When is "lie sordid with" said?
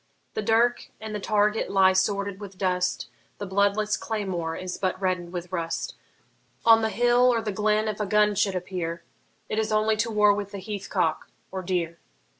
1.69-2.57